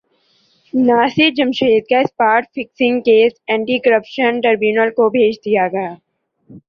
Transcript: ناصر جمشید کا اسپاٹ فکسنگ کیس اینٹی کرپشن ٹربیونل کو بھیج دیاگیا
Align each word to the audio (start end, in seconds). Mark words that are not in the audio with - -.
ناصر 0.73 1.29
جمشید 1.37 1.83
کا 1.89 1.99
اسپاٹ 1.99 2.43
فکسنگ 2.55 3.01
کیس 3.01 3.33
اینٹی 3.47 3.77
کرپشن 3.79 4.41
ٹربیونل 4.41 4.89
کو 4.97 5.09
بھیج 5.09 5.35
دیاگیا 5.45 5.89